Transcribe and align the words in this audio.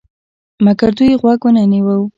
مګر 0.65 0.89
دوی 0.97 1.19
غوږ 1.21 1.39
ونه 1.43 1.63
نیوی. 1.71 1.99